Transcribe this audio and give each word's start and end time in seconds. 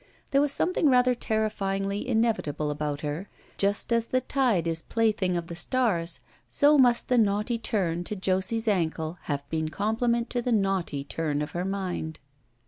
There 0.31 0.41
was 0.41 0.51
something 0.51 0.89
rather 0.89 1.13
terrifyingly 1.13 2.07
inevitable 2.07 2.71
about 2.71 3.01
her. 3.01 3.29
Just 3.59 3.93
as 3.93 4.07
the 4.07 4.21
tide 4.21 4.65
is 4.65 4.81
plaything 4.81 5.37
of 5.37 5.45
the 5.45 5.53
stars, 5.53 6.21
so 6.47 6.75
must 6.75 7.07
the 7.07 7.19
naughty 7.19 7.59
turn 7.59 8.03
to 8.05 8.15
Josie's 8.15 8.67
ankle 8.67 9.19
have 9.25 9.47
been 9.51 9.69
comple 9.69 10.09
ment 10.09 10.31
to 10.31 10.41
the 10.41 10.51
naughty 10.51 11.03
turn 11.03 11.39
of 11.43 11.51
her 11.51 11.65
mind. 11.65 12.19